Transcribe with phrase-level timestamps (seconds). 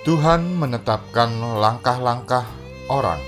[0.00, 1.28] Tuhan menetapkan
[1.60, 2.48] langkah-langkah
[2.88, 3.20] orang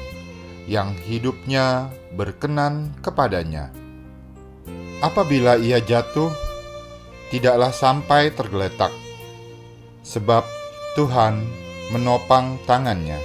[0.65, 3.69] yang hidupnya berkenan kepadanya.
[5.05, 6.33] Apabila ia jatuh,
[7.29, 8.89] tidaklah sampai tergeletak,
[10.01, 10.49] sebab
[10.97, 11.45] Tuhan
[11.93, 13.21] menopang tangannya.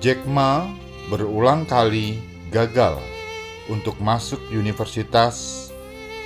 [0.00, 0.64] Jack Ma
[1.12, 2.16] berulang kali
[2.48, 2.96] gagal
[3.68, 5.68] untuk masuk universitas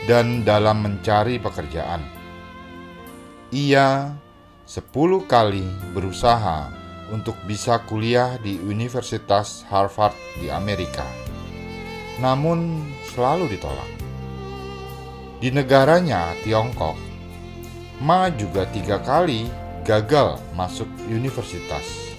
[0.07, 2.07] dan dalam mencari pekerjaan.
[3.51, 4.15] Ia
[4.71, 6.71] sepuluh kali berusaha
[7.11, 11.03] untuk bisa kuliah di Universitas Harvard di Amerika,
[12.23, 12.79] namun
[13.11, 13.91] selalu ditolak.
[15.43, 16.95] Di negaranya, Tiongkok,
[17.99, 19.51] Ma juga tiga kali
[19.83, 22.15] gagal masuk universitas.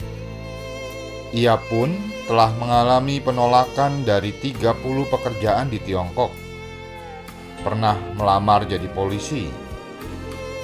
[1.32, 1.96] Ia pun
[2.28, 6.36] telah mengalami penolakan dari 30 pekerjaan di Tiongkok.
[7.64, 9.70] Pernah melamar jadi polisi,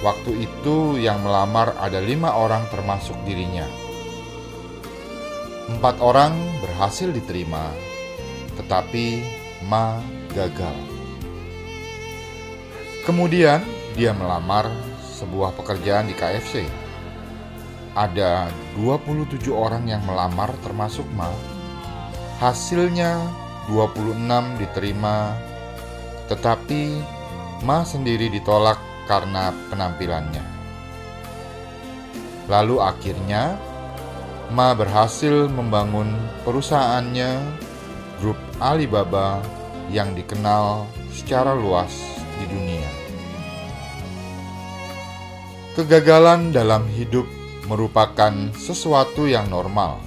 [0.05, 3.65] Waktu itu yang melamar ada lima orang termasuk dirinya.
[5.73, 7.73] Empat orang berhasil diterima,
[8.61, 9.25] tetapi
[9.65, 9.97] Ma
[10.37, 10.77] gagal.
[13.09, 13.65] Kemudian
[13.97, 14.69] dia melamar
[15.17, 16.61] sebuah pekerjaan di KFC.
[17.97, 21.33] Ada 27 orang yang melamar termasuk Ma.
[22.37, 23.17] Hasilnya
[23.73, 25.33] 26 diterima,
[26.29, 27.01] tetapi
[27.65, 30.45] Ma sendiri ditolak karena penampilannya.
[32.47, 33.55] Lalu akhirnya,
[34.47, 36.07] Ma berhasil membangun
[36.47, 37.35] perusahaannya,
[38.23, 39.43] grup Alibaba
[39.91, 41.91] yang dikenal secara luas
[42.39, 42.91] di dunia.
[45.75, 47.27] Kegagalan dalam hidup
[47.67, 49.99] merupakan sesuatu yang normal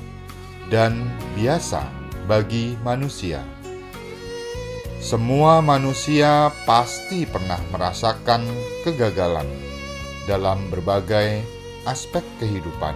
[0.73, 1.05] dan
[1.37, 1.85] biasa
[2.25, 3.45] bagi manusia.
[5.01, 8.45] Semua manusia pasti pernah merasakan
[8.85, 9.49] kegagalan
[10.29, 11.41] dalam berbagai
[11.89, 12.93] aspek kehidupan.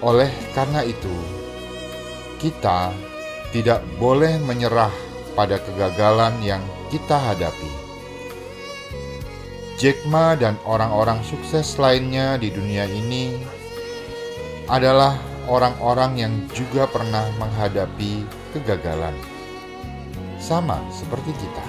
[0.00, 1.12] Oleh karena itu,
[2.40, 2.88] kita
[3.52, 4.88] tidak boleh menyerah
[5.36, 7.72] pada kegagalan yang kita hadapi.
[9.76, 13.44] Jack Ma dan orang-orang sukses lainnya di dunia ini
[14.72, 15.20] adalah
[15.52, 18.24] orang-orang yang juga pernah menghadapi
[18.56, 19.33] kegagalan
[20.44, 21.66] sama seperti kita.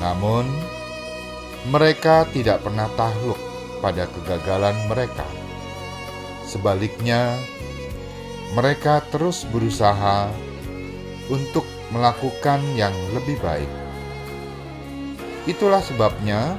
[0.00, 0.48] Namun,
[1.68, 3.36] mereka tidak pernah takluk
[3.84, 5.28] pada kegagalan mereka.
[6.48, 7.36] Sebaliknya,
[8.56, 10.32] mereka terus berusaha
[11.28, 13.68] untuk melakukan yang lebih baik.
[15.44, 16.56] Itulah sebabnya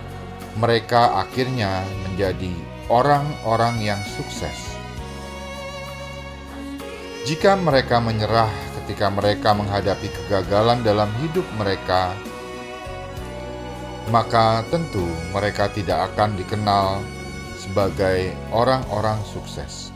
[0.61, 2.53] mereka akhirnya menjadi
[2.89, 4.77] orang-orang yang sukses.
[7.25, 8.49] Jika mereka menyerah
[8.89, 12.09] ketika mereka menghadapi kegagalan dalam hidup mereka,
[14.09, 16.97] maka tentu mereka tidak akan dikenal
[17.53, 19.93] sebagai orang-orang sukses.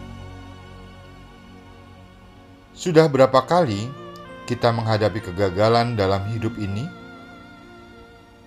[2.77, 3.89] Sudah berapa kali
[4.45, 6.85] kita menghadapi kegagalan dalam hidup ini?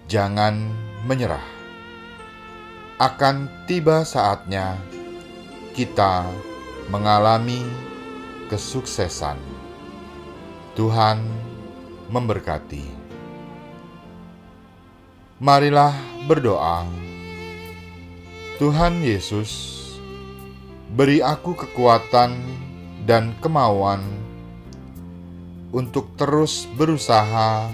[0.07, 0.71] Jangan
[1.11, 1.43] menyerah.
[3.03, 4.79] Akan tiba saatnya
[5.75, 6.23] kita
[6.87, 7.67] mengalami
[8.47, 9.56] kesuksesan.
[10.77, 11.25] Tuhan
[12.13, 12.85] memberkati.
[15.41, 15.97] Marilah
[16.29, 16.85] berdoa.
[18.61, 19.73] Tuhan Yesus,
[20.93, 22.37] beri aku kekuatan
[23.09, 24.05] dan kemauan
[25.73, 27.73] untuk terus berusaha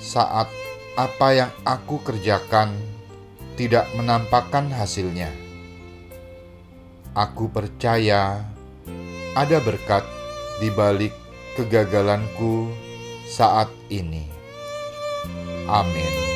[0.00, 0.48] saat
[0.96, 2.72] apa yang aku kerjakan
[3.60, 5.28] tidak menampakkan hasilnya.
[7.12, 8.48] Aku percaya
[9.36, 10.08] ada berkat
[10.56, 11.21] di balik
[11.54, 12.72] kegagalanku
[13.28, 14.24] saat ini.
[15.68, 16.31] Amin.